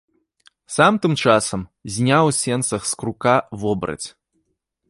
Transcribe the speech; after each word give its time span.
Сам 0.75 0.93
тым 1.03 1.13
часам 1.27 1.61
зняў 1.97 2.23
у 2.31 2.35
сенцах 2.41 2.81
з 2.93 2.99
крука 3.03 3.35
вобраць. 3.65 4.03